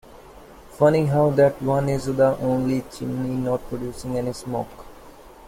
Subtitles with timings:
[0.71, 4.87] Funny how that one is the only chimney not producing any smoke.